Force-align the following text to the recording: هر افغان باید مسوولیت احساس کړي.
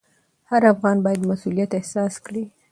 هر 0.51 0.61
افغان 0.73 0.97
باید 1.05 1.27
مسوولیت 1.29 1.71
احساس 1.79 2.13
کړي. 2.25 2.43